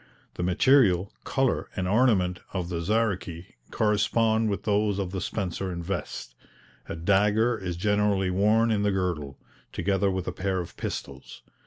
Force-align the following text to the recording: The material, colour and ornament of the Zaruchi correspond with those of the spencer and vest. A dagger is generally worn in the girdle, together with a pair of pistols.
The 0.33 0.41
material, 0.41 1.11
colour 1.25 1.69
and 1.75 1.87
ornament 1.87 2.39
of 2.53 2.69
the 2.69 2.81
Zaruchi 2.81 3.53
correspond 3.69 4.49
with 4.49 4.63
those 4.63 4.97
of 4.97 5.11
the 5.11 5.21
spencer 5.21 5.71
and 5.71 5.85
vest. 5.85 6.33
A 6.89 6.95
dagger 6.95 7.55
is 7.55 7.77
generally 7.77 8.31
worn 8.31 8.71
in 8.71 8.81
the 8.81 8.91
girdle, 8.91 9.37
together 9.71 10.09
with 10.09 10.27
a 10.27 10.31
pair 10.31 10.59
of 10.59 10.75
pistols. 10.75 11.43